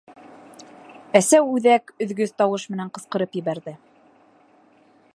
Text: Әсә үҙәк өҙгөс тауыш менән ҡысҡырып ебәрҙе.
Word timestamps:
Әсә 1.19 1.41
үҙәк 1.57 1.93
өҙгөс 2.07 2.35
тауыш 2.43 2.67
менән 2.75 2.93
ҡысҡырып 2.99 3.41
ебәрҙе. 3.41 3.79